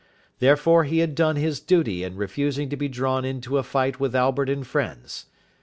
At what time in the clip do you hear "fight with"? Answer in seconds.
3.63-4.15